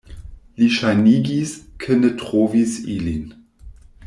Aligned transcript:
Li 0.61 0.69
ŝajnigis, 0.77 1.53
ke 1.85 1.99
ne 2.01 2.11
trovis 2.23 2.75
ilin. 2.97 3.23